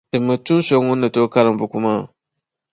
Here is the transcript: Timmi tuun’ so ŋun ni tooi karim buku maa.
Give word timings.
Timmi 0.11 0.35
tuun’ 0.45 0.61
so 0.67 0.75
ŋun 0.85 0.99
ni 1.01 1.07
tooi 1.13 1.31
karim 1.33 1.55
buku 1.59 1.77
maa. 1.85 2.01